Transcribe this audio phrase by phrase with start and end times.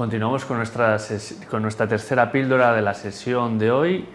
[0.00, 0.96] continuamos con nuestra,
[1.50, 4.06] con nuestra tercera píldora de la sesión de hoy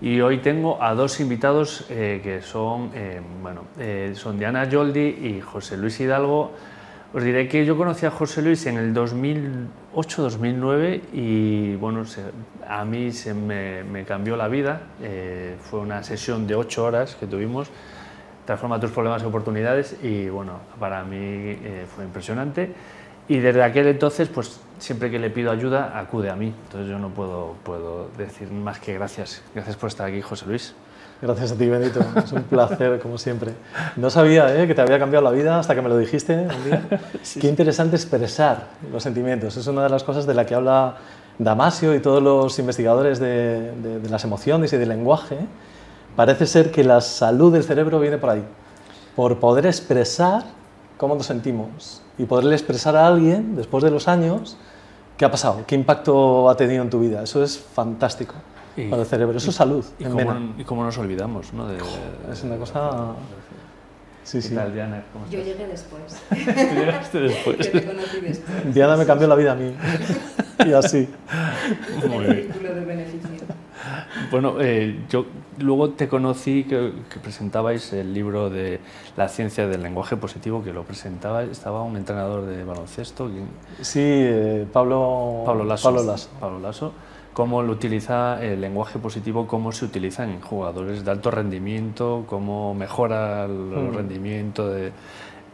[0.00, 5.02] y hoy tengo a dos invitados eh, que son, eh, bueno, eh, son Diana Yoldi
[5.02, 6.52] y José Luis Hidalgo.
[7.12, 12.04] Os diré que yo conocí a José Luis en el 2008-2009 y bueno,
[12.66, 14.80] a mí se me, me cambió la vida.
[15.60, 17.68] fue una sesión de ocho horas que tuvimos
[18.46, 21.58] transforma tus problemas en oportunidades y bueno, para mí
[21.94, 22.72] fue impresionante.
[23.28, 26.52] Y desde aquel entonces, pues siempre que le pido ayuda, acude a mí.
[26.64, 29.40] Entonces yo no puedo, puedo decir más que gracias.
[29.54, 30.74] Gracias por estar aquí, José Luis.
[31.22, 32.00] Gracias a ti, Benito.
[32.22, 33.52] Es un placer, como siempre.
[33.96, 34.66] No sabía ¿eh?
[34.66, 36.82] que te había cambiado la vida hasta que me lo dijiste un día.
[37.40, 39.56] Qué interesante expresar los sentimientos.
[39.56, 40.96] Es una de las cosas de la que habla
[41.38, 45.38] Damasio y todos los investigadores de, de las emociones y del lenguaje.
[46.14, 48.44] Parece ser que la salud del cerebro viene por ahí,
[49.16, 50.44] por poder expresar
[50.98, 54.58] cómo nos sentimos y poderle expresar a alguien después de los años
[55.16, 57.22] qué ha pasado, qué impacto ha tenido en tu vida.
[57.22, 58.34] Eso es fantástico
[58.90, 59.84] para el cerebro, eso es salud.
[59.98, 61.66] Y, cómo, y cómo, nos olvidamos, ¿no?
[61.68, 61.78] De,
[62.32, 63.14] es una cosa...
[64.24, 64.54] Sí, sí.
[64.54, 65.04] Tal, Diana?
[65.12, 66.02] ¿Cómo Yo llegué después.
[66.30, 67.58] Tú llegaste después.
[67.72, 68.74] te conocí después.
[68.74, 69.74] Diana me cambió la vida a mí.
[70.66, 71.08] y así.
[72.08, 72.48] Muy bien.
[72.62, 73.33] de beneficio.
[74.30, 75.26] Bueno, eh, yo
[75.58, 78.80] luego te conocí que, presentabais el libro de
[79.16, 83.30] la ciencia del lenguaje positivo, que lo presentaba, estaba un entrenador de baloncesto.
[83.80, 85.88] Sí, eh, Pablo, Pablo Lasso.
[85.88, 86.30] Pablo Lasso.
[86.40, 86.92] Pablo Lasso.
[87.32, 92.74] Cómo lo utiliza el lenguaje positivo, cómo se utiliza en jugadores de alto rendimiento, cómo
[92.74, 93.94] mejora el mm.
[93.94, 94.92] rendimiento de,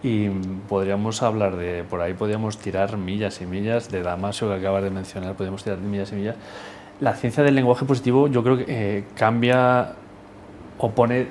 [0.03, 0.29] y
[0.69, 4.91] podríamos hablar de, por ahí podríamos tirar millas y millas, de Damasio que acabas de
[4.91, 6.37] mencionar, podríamos tirar millas y millas,
[7.01, 9.95] la ciencia del lenguaje positivo yo creo que eh, cambia
[10.79, 11.29] o pone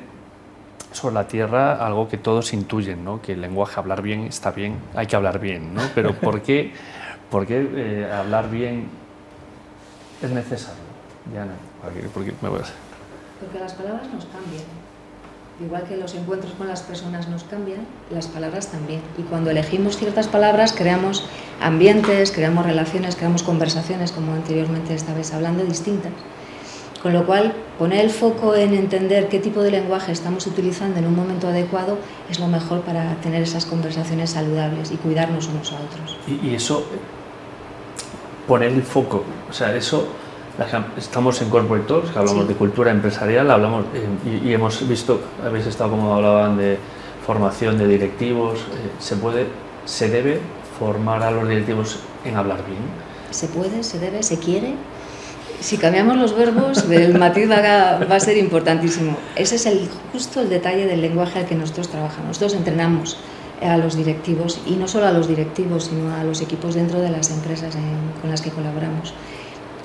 [0.92, 3.22] sobre la tierra algo que todos intuyen, ¿no?
[3.22, 5.81] que el lenguaje, hablar bien está bien, hay que hablar bien, ¿no?
[5.94, 6.73] pero ¿por qué,
[7.30, 8.88] por qué eh, hablar bien
[10.22, 10.81] es necesario?
[11.31, 11.53] Diana,
[12.14, 12.64] ¿por qué, me voy a...
[13.40, 14.89] Porque las palabras nos cambian.
[15.62, 19.02] Igual que los encuentros con las personas nos cambian, las palabras también.
[19.18, 21.25] Y cuando elegimos ciertas palabras, creamos
[21.62, 26.14] ambientes, creamos relaciones, creamos conversaciones, como anteriormente estabais hablando, distintas.
[27.03, 31.08] Con lo cual, poner el foco en entender qué tipo de lenguaje estamos utilizando en
[31.08, 31.98] un momento adecuado
[32.30, 36.18] es lo mejor para tener esas conversaciones saludables y cuidarnos unos a otros.
[36.28, 36.86] Y, eso,
[38.48, 40.08] poner el foco, o sea, eso
[40.97, 45.66] Estamos en Corporate Talks, que hablamos de cultura empresarial, hablamos eh, y, hemos visto, habéis
[45.66, 46.78] estado como hablaban de
[47.25, 49.48] formación de directivos, eh, ¿se puede,
[49.86, 50.42] se debe
[50.78, 52.80] formar a los directivos en hablar bien?
[53.31, 54.74] Se puede, se debe, se quiere.
[55.62, 59.16] Si cambiamos los verbos, el matiz va a, ser importantísimo.
[59.38, 62.28] Ese es el, justo el detalle del lenguaje al que nosotros trabajamos.
[62.28, 63.18] Nosotros entrenamos
[63.62, 67.09] a los directivos y no solo a los directivos, sino a los equipos dentro de
[67.09, 67.75] las empresas
[68.22, 69.14] con las que colaboramos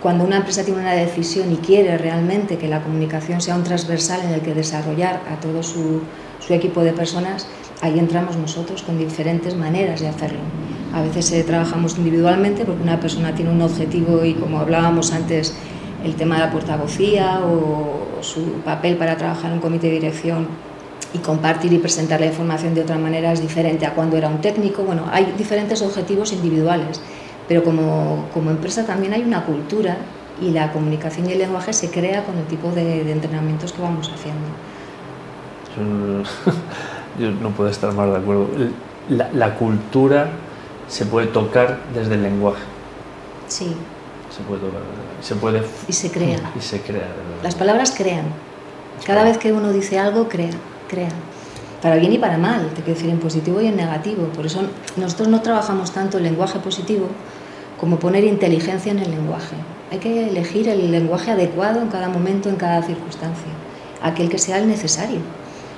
[0.05, 4.21] cuando una empresa tiene una decisión y quiere realmente que la comunicación sea un transversal
[4.23, 6.03] en el que desarrollar a todo su,
[6.51, 7.49] equipo de personas,
[7.81, 10.41] ahí entramos nosotros con diferentes maneras de hacerlo.
[10.93, 15.55] A veces eh, trabajamos individualmente porque una persona tiene un objetivo y como hablábamos antes,
[16.05, 20.49] el tema de la portavocía o su papel para trabajar en un comité de dirección
[21.15, 24.43] y compartir y presentar la información de otra manera es diferente a cuando era un
[24.43, 24.83] técnico.
[24.83, 27.01] Bueno, hay diferentes objetivos individuales
[27.49, 29.97] pero como, como, empresa también hay una cultura
[30.41, 34.11] y la comunicación y el lenguaje se crea con el tipo de, entrenamientos que vamos
[34.13, 34.41] haciendo.
[37.19, 38.49] Yo, no puedo estar más de acuerdo.
[39.09, 40.29] La, la, cultura
[40.89, 42.63] se puede tocar desde el lenguaje.
[43.49, 43.75] Sí.
[44.35, 44.81] Se puede tocar.
[45.21, 46.39] Se puede, y se crea.
[46.57, 47.09] Y se crea.
[47.43, 48.27] Las palabras crean.
[49.07, 50.51] Cada vez que uno dice algo, crea.
[50.89, 51.11] crea
[51.85, 54.29] para bien y para mal, te quiero decir, en positivo y en negativo.
[54.29, 54.63] Por eso
[54.97, 57.09] nosotros no trabajamos tanto el lenguaje positivo
[57.79, 59.57] como poner inteligencia en el lenguaje.
[59.91, 63.53] Hay que elegir el lenguaje adecuado en cada momento, en cada circunstancia,
[64.03, 65.19] aquel que sea el necesario.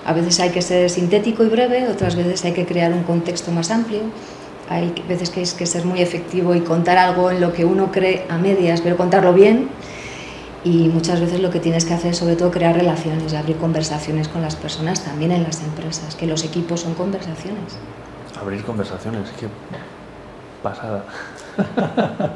[0.05, 3.51] A veces hay que ser sintético y breve, otras veces hay que crear un contexto
[3.51, 4.01] más amplio,
[4.69, 7.91] hay veces que hay que ser muy efectivo y contar algo en lo que uno
[7.93, 9.69] cree a medias, pero contarlo bien
[10.67, 14.27] y muchas veces lo que tienes que hacer es sobre todo crear relaciones, abrir conversaciones
[14.27, 17.79] con las personas también en las empresas, que los equipos son conversaciones.
[18.41, 19.47] Abrir conversaciones, qué
[20.69, 21.05] pasada.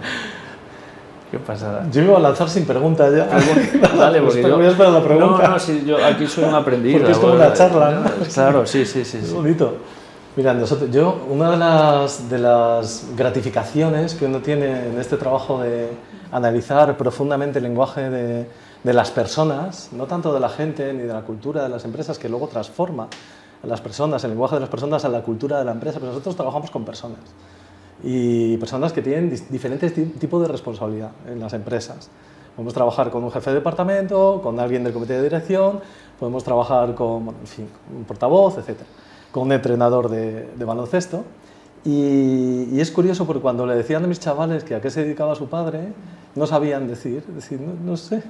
[1.30, 1.86] qué pasada.
[1.90, 3.26] Yo me voy a lanzar sin preguntas ya.
[3.96, 4.56] Dale, porque yo...
[4.56, 5.42] Voy a esperar la pregunta.
[5.42, 6.96] No, no, sí, yo aquí soy un aprendiz.
[6.96, 8.26] Porque es como una charla, ¿no?
[8.32, 9.18] Claro, sí, sí, sí.
[9.18, 9.76] Es bonito.
[10.36, 15.60] Mira, nosotros, yo, una de las, de las gratificaciones que uno tiene en este trabajo
[15.60, 15.88] de
[16.30, 18.46] analizar profundamente el lenguaje de,
[18.84, 22.16] de, las personas, no tanto de la gente ni de la cultura de las empresas,
[22.16, 23.08] que luego transforma
[23.62, 26.12] a las personas, el lenguaje de las personas a la cultura de la empresa, pero
[26.12, 27.18] nosotros trabajamos con personas.
[28.02, 32.10] Y personas que tienen diferentes tipos de responsabilidad en las empresas.
[32.56, 35.80] Podemos trabajar con un jefe de departamento, con alguien del comité de dirección,
[36.18, 38.78] podemos trabajar con un portavoz, etc.,
[39.30, 41.24] con un entrenador de, baloncesto.
[41.84, 45.34] Y, es curioso porque cuando le decían a mis chavales que a qué se dedicaba
[45.34, 45.92] su padre,
[46.34, 48.22] no sabían decir, decir no, sé,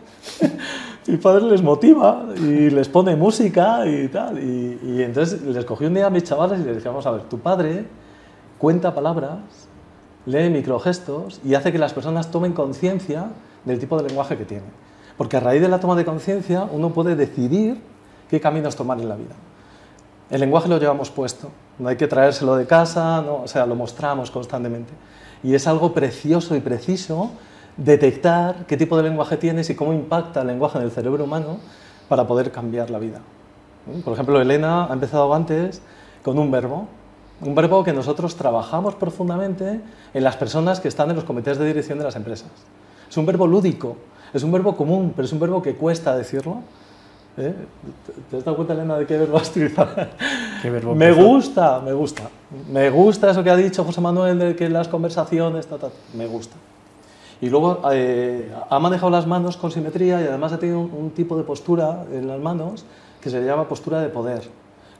[1.07, 4.39] mi padre les motiva y les pone música y tal.
[4.39, 7.11] Y, y, entonces les cogí un día a mis chavales y les dije, vamos a
[7.13, 7.85] ver, tu padre
[8.61, 9.39] cuenta palabras,
[10.27, 13.29] lee microgestos y hace que las personas tomen conciencia
[13.65, 14.67] del tipo de lenguaje que tiene.
[15.17, 17.81] Porque a raíz de la toma de conciencia uno puede decidir
[18.29, 19.35] qué caminos tomar en la vida.
[20.31, 21.49] El lenguaje lo llevamos puesto,
[21.79, 24.93] no hay que traérselo de casa, no, o sea, lo mostramos constantemente.
[25.43, 27.31] Y es algo precioso y preciso
[27.77, 31.59] detectar qué tipo de lenguaje tienes y cómo impacta el lenguaje en el cerebro humano
[32.09, 33.21] para poder cambiar la vida.
[34.05, 35.81] Por ejemplo, Elena ha empezado antes
[36.23, 36.87] con un verbo,
[37.43, 39.81] un verbo que nosotros trabajamos profundamente
[40.13, 42.49] en las personas que están en los comités de dirección de las empresas.
[43.09, 43.97] Es un verbo lúdico,
[44.33, 46.59] es un verbo común, pero es un verbo que cuesta decirlo.
[47.37, 47.55] ¿Eh?
[48.31, 49.91] ¿Te has dado cuenta, Elena, de qué verbo has utilizado?
[50.95, 52.31] me gusta, me gusta.
[52.71, 55.67] Me gusta eso que ha dicho José Manuel de que las conversaciones,
[56.15, 56.57] me gusta.
[57.41, 61.39] Y luego eh, ha manejado las manos con simetría y además ha tenido un, tipo
[61.39, 62.85] de postura en las manos
[63.21, 64.43] que se llama postura de poder.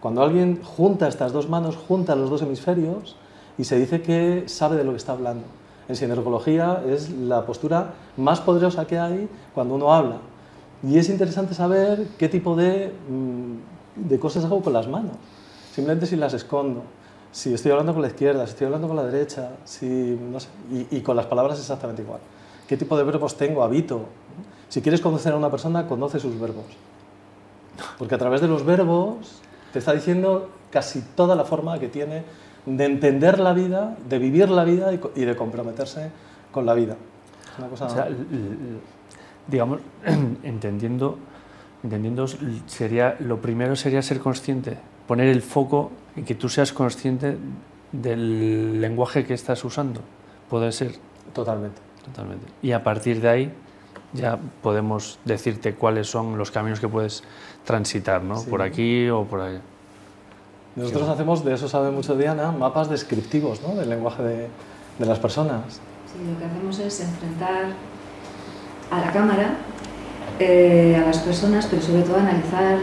[0.01, 3.17] Cuando alguien junta estas dos manos, junta los dos hemisferios
[3.59, 5.45] y se dice que sabe de lo que está hablando.
[5.89, 10.19] En sinergología es la postura más poderosa que hay cuando uno habla.
[10.83, 15.17] Y es interesante saber qué tipo de, mm, de cosas hago con las manos.
[15.75, 16.83] Simplemente si las escondo,
[17.33, 20.49] si estoy hablando con la izquierda, si estoy hablando con la derecha, si, no sé,
[20.73, 22.21] y, y, con las palabras exactamente igual.
[22.67, 24.07] ¿Qué tipo de verbos tengo, habito?
[24.69, 26.65] Si quieres conocer a una persona, conoce sus verbos.
[27.99, 32.25] Porque a través de los verbos te está diciendo casi toda la forma que tiene
[32.67, 36.11] de entender la vida, de vivir la vida y de comprometerse
[36.53, 36.97] con la vida.
[37.59, 37.87] Una cosa...
[37.87, 38.09] O sea,
[39.47, 39.81] digamos,
[40.43, 41.19] entendiendo,
[41.83, 42.27] entendiendo
[42.67, 44.77] sería, lo primero sería ser consciente,
[45.07, 47.37] poner el foco en que tú seas consciente
[47.93, 50.01] del lenguaje que estás usando.
[50.49, 50.93] Puede ser.
[51.33, 51.81] Totalmente.
[52.05, 52.47] Totalmente.
[52.63, 53.53] Y a partir de ahí
[54.13, 57.23] ya podemos decirte cuáles son los caminos que puedes
[57.65, 58.43] transitar, ¿no?
[58.43, 59.61] Por aquí o por ahí.
[60.77, 63.75] Nosotros hacemos, de eso sabe mucho Diana, mapas descriptivos ¿no?
[63.75, 64.49] del lenguaje de,
[64.99, 65.81] de, las personas.
[66.07, 67.73] Sí, lo que hacemos es enfrentar
[68.91, 69.57] a la cámara,
[70.39, 72.79] eh, a las personas, pero sobre todo analizar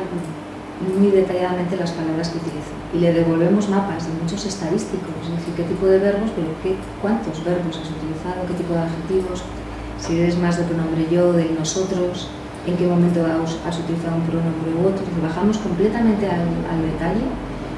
[1.00, 2.77] muy detalladamente las palabras que utilizan.
[2.94, 6.75] Y le devolvemos mapas de muchos estadísticos, es decir, qué tipo de verbos, pero qué,
[7.01, 9.44] cuántos verbos has utilizado, qué tipo de adjetivos,
[9.99, 12.27] si eres más de pronombre yo, de nosotros,
[12.65, 15.03] en qué momento has, utilizado un pronombre u otro.
[15.23, 17.25] bajamos completamente al, detalle.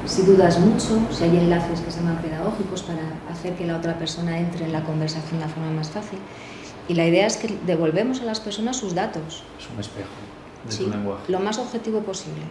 [0.04, 3.00] Si dudas mucho, si hay enlaces que se llaman pedagógicos para
[3.30, 6.18] hacer que la otra persona entre en la conversación de una forma más fácil.
[6.88, 9.44] Y la idea es que devolvemos a las personas sus datos.
[9.58, 10.08] Es un espejo
[10.66, 11.22] de sí, lenguaje.
[11.28, 12.42] Lo más objetivo posible.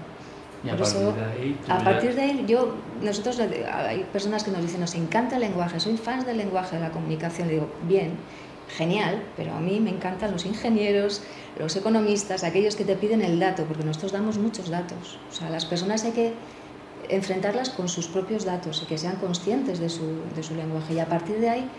[0.63, 4.61] Y a partir de ahí, a partir de ahí, yo, nosotros hay personas que nos
[4.61, 7.47] dicen, nos encanta el lenguaje, soy fans del lenguaje, de la comunicación.
[7.47, 8.11] Le digo, bien,
[8.69, 11.21] genial, pero a mí me encantan los ingenieros,
[11.57, 15.17] los economistas, aquellos que te piden el dato, porque nosotros damos muchos datos.
[15.29, 16.33] O sea, las personas hay que
[17.09, 20.05] enfrentarlas con sus propios datos y que sean conscientes de su,
[20.35, 20.93] de su lenguaje.
[20.93, 21.69] Y a partir de ahí,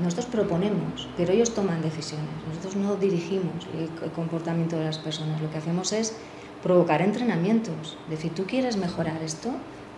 [0.00, 2.28] nosotros proponemos, pero ellos toman decisiones.
[2.48, 3.66] Nosotros no dirigimos
[4.02, 5.40] el comportamiento de las personas.
[5.40, 6.16] Lo que hacemos es
[6.62, 7.96] provocar entrenamientos.
[8.04, 9.50] Es decir, tú quieres mejorar esto,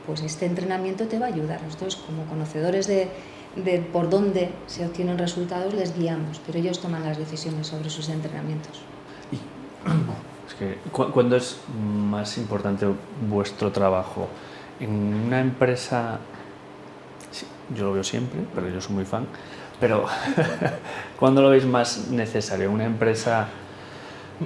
[0.07, 1.63] pues este entrenamiento te va a ayudar.
[1.63, 3.09] Nosotros, como conocedores de,
[3.57, 8.09] de por dónde se obtienen resultados, les guiamos, pero ellos toman las decisiones sobre sus
[8.09, 8.83] entrenamientos.
[10.47, 12.87] Es que, ¿Cuándo es más importante
[13.29, 14.29] vuestro trabajo?
[14.79, 14.91] En
[15.27, 16.21] una empresa,
[17.75, 19.27] yo lo veo siempre, pero yo soy muy fan,
[19.81, 20.07] pero
[21.19, 22.71] ¿cuándo lo veis más necesario?
[22.71, 23.49] ¿Una empresa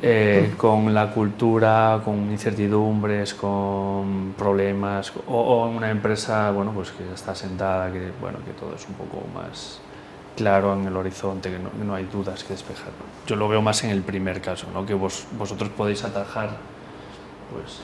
[0.03, 7.35] eh, con la cultura, con incertidumbres, con problemas, o, una empresa bueno, pues que está
[7.35, 9.81] sentada, que, bueno, que todo es un poco más
[10.37, 12.93] claro en el horizonte, que no, hay dudas que despejar.
[13.27, 14.87] Yo lo veo más en el primer caso, ¿no?
[14.87, 16.57] que vos, vosotros podéis atajar.
[17.53, 17.81] Pues,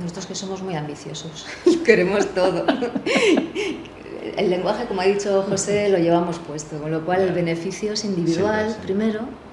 [0.00, 1.46] Nosotros que somos muy ambiciosos,
[1.84, 2.64] queremos todo.
[4.36, 8.04] el lenguaje, como ha dicho José, lo llevamos puesto, con lo cual el beneficio es
[8.06, 9.43] individual primero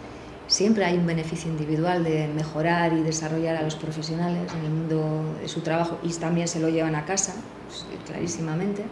[0.52, 5.34] siempre hay un beneficio individual de mejorar y desarrollar a los profesionales en el mundo
[5.42, 7.36] de su trabajo y también se lo llevan a casa,
[7.68, 8.84] pues, clarísimamente,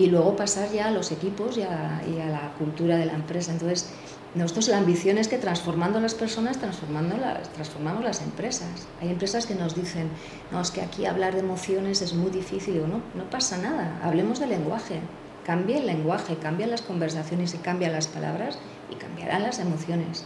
[0.00, 3.52] y luego pasar ya a los equipos y a, la cultura de la empresa.
[3.52, 3.88] Entonces,
[4.34, 8.88] nosotros la ambición es que transformando las personas, transformando las, transformamos las empresas.
[9.00, 10.08] Hay empresas que nos dicen,
[10.50, 12.80] no, es que aquí hablar de emociones es muy difícil.
[12.80, 15.00] o no, no pasa nada, hablemos de lenguaje.
[15.46, 18.58] cambie el lenguaje, cambian las conversaciones y cambian las palabras
[18.90, 20.24] y cambiarán las emociones.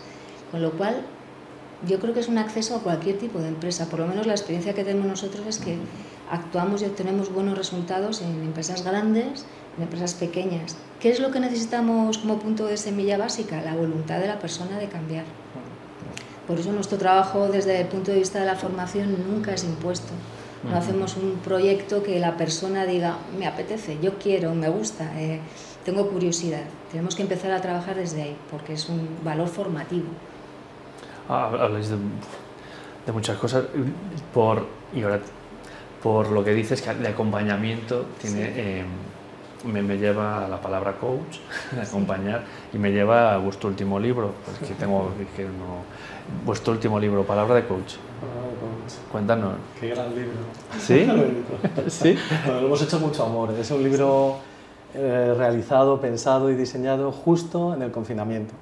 [0.50, 1.02] Con lo cual,
[1.86, 3.86] yo creo que es un acceso a cualquier tipo de empresa.
[3.86, 5.76] Por lo menos la experiencia que tenemos nosotros es que
[6.30, 10.76] actuamos y obtenemos buenos resultados en empresas grandes, en empresas pequeñas.
[11.00, 13.62] ¿Qué es lo que necesitamos como punto de semilla básica?
[13.62, 15.24] La voluntad de la persona de cambiar.
[16.46, 20.12] Por eso nuestro trabajo desde el punto de vista de la formación nunca es impuesto.
[20.68, 25.40] No hacemos un proyecto que la persona diga, me apetece, yo quiero, me gusta, eh,
[25.86, 26.64] tengo curiosidad.
[26.90, 30.08] Tenemos que empezar a trabajar desde ahí, porque es un valor formativo.
[31.32, 31.96] Ah, habláis de,
[33.06, 33.64] de, muchas cosas.
[34.34, 35.20] Por, y ahora,
[36.02, 38.52] por lo que dices, que de acompañamiento tiene...
[38.56, 38.84] Eh,
[39.64, 41.36] me, me, lleva a la palabra coach,
[41.88, 45.84] acompañar, y me lleva a vuestro último libro, pues que tengo que no,
[46.46, 47.96] vuestro último libro, Palabra de Coach.
[48.20, 49.12] Palabra de coach.
[49.12, 49.54] Cuéntanos.
[49.78, 50.38] Qué gran libro.
[50.78, 51.06] ¿Sí?
[51.88, 52.16] ¿Sí?
[52.44, 53.52] Bueno, lo hemos hecho mucho amor.
[53.52, 54.36] Es un libro
[54.94, 58.54] eh, realizado, pensado y diseñado justo en el confinamiento.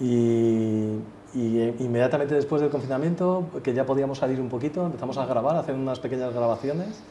[0.00, 0.98] Y,
[1.34, 5.60] y, inmediatamente después del confinamiento, que ya podíamos salir un poquito, empezamos a grabar, a
[5.60, 7.02] hacer unas pequeñas grabaciones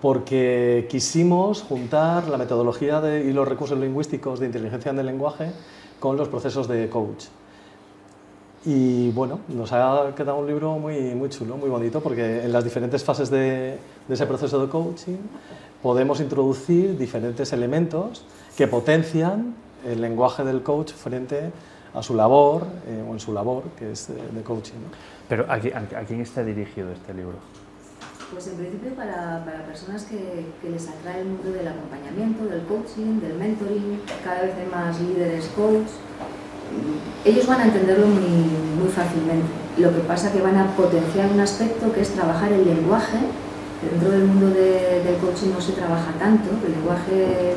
[0.00, 5.50] porque quisimos juntar la metodología de, y los recursos lingüísticos de inteligencia en el lenguaje
[5.98, 7.24] con los procesos de coach.
[8.64, 12.64] Y bueno, nos ha quedado un libro muy, muy chulo, muy bonito, porque en las
[12.64, 13.78] diferentes fases de,
[14.08, 15.18] de ese proceso de coaching
[15.82, 18.24] podemos introducir diferentes elementos
[18.56, 19.54] que potencian
[19.86, 24.08] el lenguaje del coach frente a su labor eh, o en su labor, que es
[24.08, 24.74] de, de coaching.
[24.74, 24.96] ¿no?
[25.28, 27.34] Pero ¿a, ¿a, quién está dirigido este libro?
[28.32, 32.62] Pues en principio para, para personas que, que, les atrae el mundo del acompañamiento, del
[32.62, 35.88] coaching, del mentoring, cada vez hay más líderes coach.
[37.24, 38.50] Ellos van a entenderlo muy,
[38.82, 39.46] muy fácilmente.
[39.78, 43.18] Lo que pasa es que van a potenciar un aspecto que es trabajar el lenguaje.
[43.90, 47.54] Dentro del mundo de, del coaching no se trabaja tanto, el lenguaje,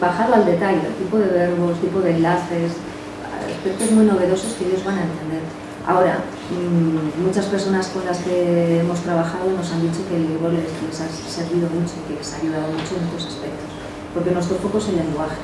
[0.00, 2.72] bajarlo al detalle, el tipo de verbos, tipo de enlaces,
[3.64, 5.40] aspectos muy novedosos que ellos van a entender.
[5.88, 6.20] Ahora,
[7.16, 11.00] muchas personas con las que hemos trabajado nos han dicho que el libro les, les
[11.00, 13.64] ha servido mucho, que les ha ayudado mucho en estos aspectos,
[14.12, 15.40] porque nuestro foco es el lenguaje.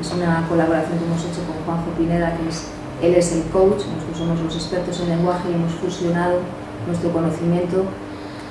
[0.00, 2.70] Es una colaboración que hemos hecho con Juanjo Pineda, que es,
[3.02, 6.46] él es el coach, nosotros somos los expertos en lenguaje y hemos fusionado
[6.86, 7.90] nuestro conocimiento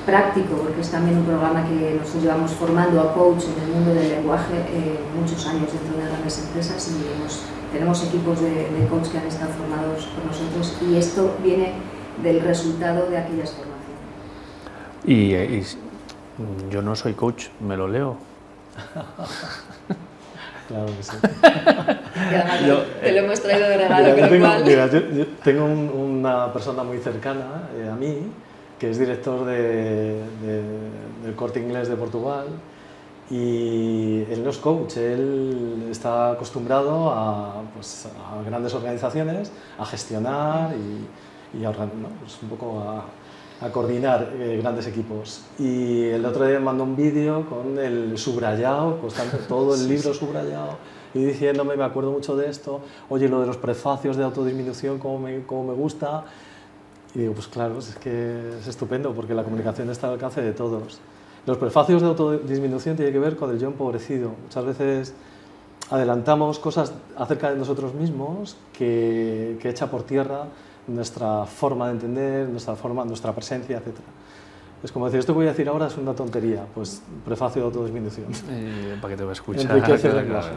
[0.05, 3.93] práctico, porque es también un programa que nosotros llevamos formando a coach en el mundo
[3.93, 7.43] del lenguaje eh, muchos años dentro de grandes empresas y hemos
[7.73, 11.73] tenemos equipos de, de, coach que han estado formados por nosotros y esto viene
[12.21, 13.73] del resultado de aquellas formaciones.
[15.05, 15.65] Y, y
[16.69, 18.17] yo no soy coach, me lo leo.
[20.67, 21.17] claro que sí.
[22.67, 24.63] yo, te lo hemos traído de regalo, mira, yo tengo, cual...
[24.65, 28.19] mira, yo, yo tengo un, una persona muy cercana eh, a mí
[28.83, 30.61] que es director de, de,
[31.23, 32.47] del Corte Inglés de Portugal
[33.29, 40.75] y él no es coach, él está acostumbrado a, pues, a grandes organizaciones, a gestionar
[40.75, 42.09] y, y a, ¿no?
[42.19, 43.05] pues un poco a,
[43.65, 45.45] a coordinar eh, grandes equipos.
[45.57, 50.13] Y el otro día me mandó un vídeo con el subrayado, constante, todo el libro
[50.13, 50.75] subrayado,
[51.13, 55.19] y diciéndome, me acuerdo mucho de esto, oye, lo de los prefacios de autodisminución, cómo
[55.19, 56.25] me, cómo me gusta.
[57.15, 60.53] Y digo, pues claro, es que es estupendo, porque la comunicación está al alcance de
[60.53, 60.99] todos.
[61.45, 64.31] Los prefacios de autodisminución tienen que ver con el yo empobrecido.
[64.43, 65.13] Muchas veces
[65.89, 70.45] adelantamos cosas acerca de nosotros mismos que, que echa por tierra
[70.87, 73.97] nuestra forma de entender, nuestra, forma, nuestra presencia, etc.
[74.83, 77.67] Es como decir, esto que voy a decir ahora es una tontería, pues prefacio de
[77.67, 78.27] autodisminución.
[78.49, 79.71] Eh, ¿Para qué te voy a escuchar?
[79.71, 80.49] Enriquece el lenguaje.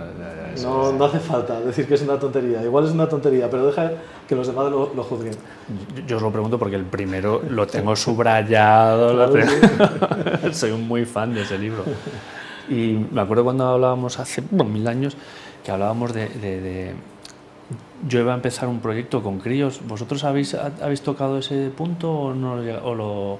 [0.62, 2.60] No, no hace falta decir que es una tontería.
[2.64, 3.92] Igual es una tontería, pero deja
[4.26, 5.34] que los demás lo, lo juzguen.
[5.94, 9.14] Yo, yo, os lo pregunto porque el primero lo tengo subrayado.
[9.14, 9.48] Claro,
[10.42, 10.52] sí.
[10.52, 11.84] Soy un muy fan de ese libro.
[12.68, 15.16] Y me acuerdo cuando hablábamos hace bueno, mil años
[15.64, 16.94] que hablábamos de, de, de,
[18.08, 19.80] Yo iba a empezar un proyecto con críos.
[19.86, 23.38] ¿Vosotros habéis, habéis tocado ese punto o, no, o lo,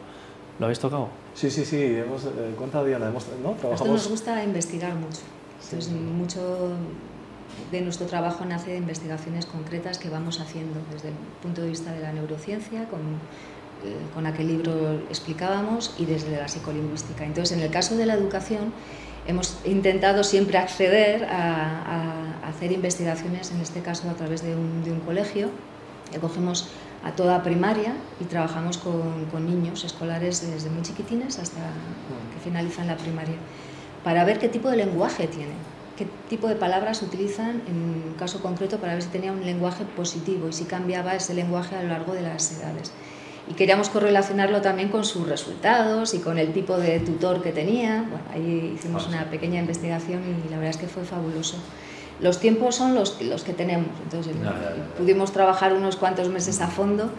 [0.58, 1.08] lo habéis tocado?
[1.34, 1.82] Sí, sí, sí.
[1.82, 3.52] Hemos, eh, cuenta Diana, hemos, ¿no?
[3.52, 3.80] Trabajamos...
[3.80, 5.20] Esto nos gusta investigar mucho.
[5.62, 5.94] Entonces, sí.
[5.94, 6.70] mucho
[7.70, 11.92] de nuestro trabajo nace de investigaciones concretas que vamos haciendo desde el punto de vista
[11.92, 17.24] de la neurociencia, con, eh, con aquel libro explicábamos, y desde la psicolingüística.
[17.24, 18.72] Entonces, en el caso de la educación,
[19.26, 24.84] hemos intentado siempre acceder a, a, hacer investigaciones, en este caso a través de un,
[24.84, 25.50] de un colegio.
[26.20, 26.68] Cogemos
[27.04, 31.60] a toda primaria y trabajamos con, con, niños escolares desde muy chiquitines hasta
[32.32, 33.36] que finalizan la primaria,
[34.04, 35.56] para ver qué tipo de lenguaje tienen,
[35.96, 39.84] qué tipo de palabras utilizan en un caso concreto para ver si tenía un lenguaje
[39.96, 42.92] positivo y si cambiaba ese lenguaje a lo largo de las edades.
[43.48, 48.02] y queríamos correlacionarlo también con sus resultados y con el tipo de tutor que tenía.
[48.02, 51.56] Bueno, ahí hicimos una pequeña investigación y la verdad es que fue fabuloso.
[52.20, 54.34] Los tiempos son los, los que tenemos, entonces
[54.96, 57.10] pudimos trabajar unos cuantos meses a fondo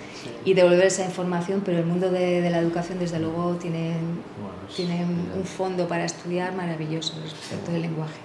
[0.43, 3.93] y devolver esa información, pero el mundo de, de la educación desde luego tiene,
[4.75, 8.19] tiene un fondo para estudiar maravilloso respecto del lenguaje.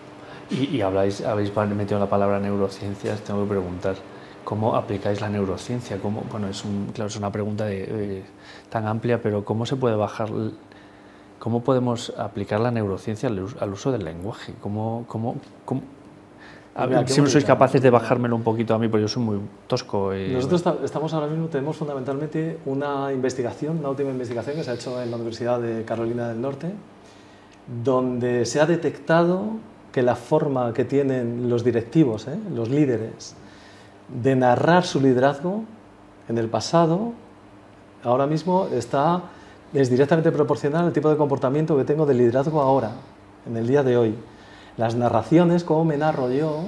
[0.50, 3.96] Y, y habláis, habéis metido la palabra neurociencias, tengo que preguntar.
[4.44, 5.98] ¿Cómo aplicáis la neurociencia?
[5.98, 8.24] ¿Cómo, bueno, es, un, claro, es una pregunta de,
[8.70, 10.30] tan amplia, pero ¿cómo se puede bajar,
[11.38, 14.54] cómo podemos aplicar la neurociencia al, uso del lenguaje?
[14.60, 15.82] ¿Cómo, cómo, cómo
[17.06, 20.14] si no sois capaces de bajármelo un poquito a mí, porque yo soy muy tosco.
[20.14, 20.32] Y...
[20.32, 25.00] Nosotros estamos ahora mismo, tenemos fundamentalmente una investigación, una última investigación que se ha hecho
[25.02, 26.72] en la Universidad de Carolina del Norte,
[27.84, 29.58] donde se ha detectado
[29.92, 32.38] que la forma que tienen los directivos, ¿eh?
[32.54, 33.36] los líderes,
[34.08, 35.64] de narrar su liderazgo
[36.28, 37.12] en el pasado,
[38.02, 39.22] ahora mismo está,
[39.74, 42.92] es directamente proporcional al tipo de comportamiento que tengo de liderazgo ahora,
[43.46, 44.14] en el día de hoy.
[44.76, 46.64] Las narraciones, cómo me narro yo,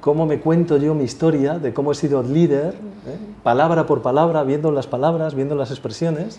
[0.00, 2.74] cómo me cuento yo mi historia de cómo he sido líder,
[3.06, 3.18] ¿eh?
[3.42, 6.38] palabra por palabra, viendo las palabras, viendo las expresiones,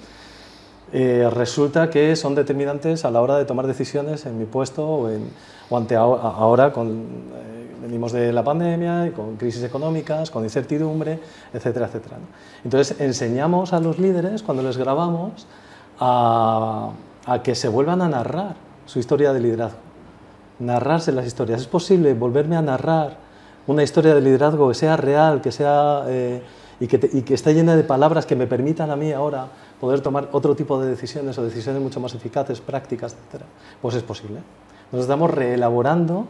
[0.92, 5.78] eh, resulta que son determinantes a la hora de tomar decisiones en mi puesto o,
[5.78, 11.20] ante ahora con, eh, venimos de la pandemia con crisis económicas, con incertidumbre,
[11.54, 12.18] etcétera, etcétera.
[12.64, 15.46] Entonces enseñamos a los líderes cuando les grabamos
[16.00, 16.92] a
[17.44, 19.78] que se vuelvan a narrar su historia de liderazgo,
[20.60, 21.62] narrarse las historias.
[21.62, 23.18] Es posible volverme a narrar
[23.68, 26.42] una historia de liderazgo que sea real, que sea eh,
[26.80, 29.48] y, que que esté llena de palabras que me permitan a mí ahora
[29.80, 33.44] poder tomar otro tipo de decisiones o decisiones mucho más eficaces, prácticas, etc.
[33.82, 34.40] Pues es posible.
[34.92, 36.26] Nos estamos reelaborando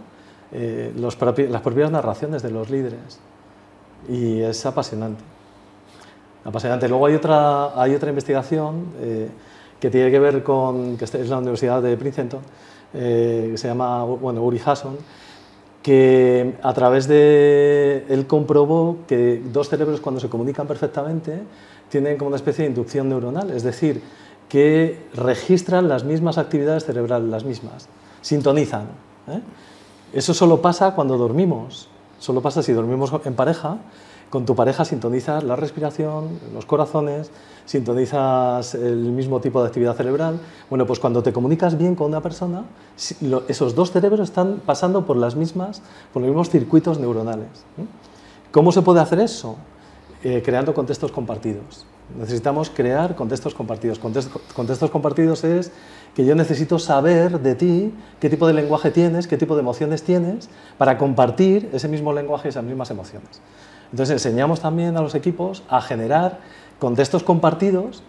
[0.51, 3.19] eh, las propias narraciones de los líderes
[4.07, 5.23] y es apasionante.
[6.43, 6.87] Apasionante.
[6.87, 9.29] Luego hay otra, hay otra investigación eh,
[9.79, 12.39] que tiene que ver con, que es la Universidad de Princeton,
[12.93, 14.97] eh, que se llama, bueno, Uri Hasson,
[15.81, 21.39] que a través de él comprobó que dos cerebros cuando se comunican perfectamente
[21.89, 24.01] tienen como una especie de inducción neuronal, es decir,
[24.49, 27.87] que registran las mismas actividades cerebrales, las mismas,
[28.21, 28.87] sintonizan.
[29.27, 29.41] ¿eh?
[30.11, 31.87] Eso solo pasa cuando dormimos,
[32.17, 33.77] solo pasa si dormimos en pareja,
[34.29, 37.31] con tu pareja sintonizas la respiración, los corazones,
[37.65, 40.39] sintonizas el mismo tipo de actividad cerebral.
[40.69, 42.65] Bueno, pues cuando te comunicas bien con una persona,
[43.47, 45.81] esos dos cerebros están pasando por las mismas,
[46.13, 47.47] por los mismos circuitos neuronales.
[47.77, 47.85] ¿eh?
[48.51, 49.57] ¿Cómo se puede hacer eso?
[50.23, 51.85] Eh, creando contextos compartidos.
[52.17, 53.99] Necesitamos crear contextos compartidos.
[53.99, 55.71] Contextos, compartidos es
[56.15, 60.03] que yo necesito saber de ti qué tipo de lenguaje tienes, qué tipo de emociones
[60.03, 63.41] tienes, para compartir ese mismo lenguaje y esas mismas emociones.
[63.91, 66.39] Entonces enseñamos también a los equipos a generar
[66.79, 68.03] contextos compartidos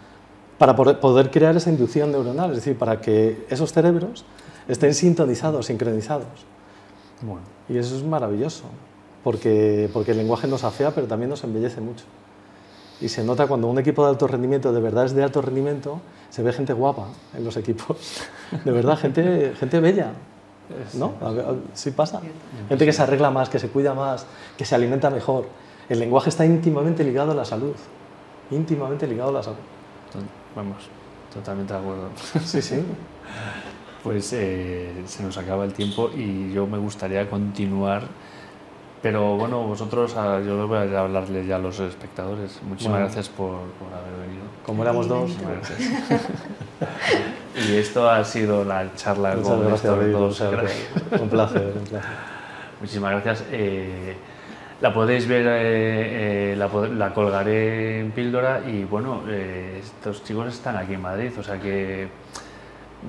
[0.59, 4.25] para poder crear esa inducción neuronal, es decir, para que esos cerebros
[4.69, 6.27] estén sintonizados, sincronizados.
[7.23, 7.43] Bueno.
[7.69, 8.65] Y eso es maravilloso
[9.25, 12.05] porque, porque el lenguaje nos afea, pero también nos embellece mucho.
[13.01, 16.01] Y se nota cuando un equipo de alto rendimiento de verdad es de alto rendimiento,
[16.29, 17.97] se ve gente guapa en los equipos.
[18.65, 20.13] De verdad, gente, gente bella.
[20.95, 21.15] ¿No?
[21.75, 22.21] Sí pasa.
[22.69, 25.47] Gente que se arregla más, que se cuida más, que se alimenta mejor.
[25.91, 27.75] El lenguaje está íntimamente ligado a la salud.
[28.51, 29.59] Íntimamente ligado a la salud.
[30.57, 30.89] Vamos,
[31.35, 32.09] totalmente de acuerdo.
[32.45, 32.83] Sí, sí.
[34.03, 38.05] Pues eh, se nos acaba el tiempo y yo me gustaría continuar
[39.03, 42.61] pero bueno, vosotros, ah, yo voy a hablarles ya a los espectadores.
[42.63, 44.45] Muchísimas gracias por, por, haber venido.
[44.67, 45.39] Como éramos dos.
[45.41, 45.91] Gracias.
[47.69, 50.41] y esto ha sido la charla Muchas con gracias, estos dos.
[50.41, 52.13] Un placer, un placer.
[52.81, 53.45] Muchísimas gracias.
[53.51, 54.17] Eh,
[54.81, 60.77] la podéis ver, eh, eh, la, la, colgaré en Píldora y bueno, estos chicos están
[60.77, 62.09] aquí en Madrid, o sea que,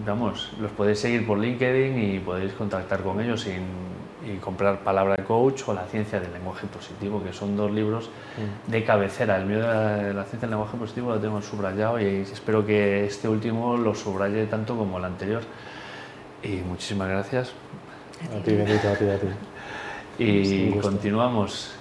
[0.06, 3.92] vamos, los podéis seguir por LinkedIn y podéis contactar con ellos sin
[4.26, 8.10] y comprar Palabra de Coach o La ciencia del lenguaje positivo, que son dos libros
[8.38, 8.72] mm.
[8.72, 9.38] de cabecera.
[9.38, 13.28] El mío de la, ciencia del lenguaje positivo lo tengo subrayado y espero que este
[13.28, 15.42] último lo subraye tanto como el anterior.
[16.44, 17.54] Y muchísimas gracias.
[18.36, 19.28] A ti, a ti, a ti.
[20.22, 21.72] Y continuamos.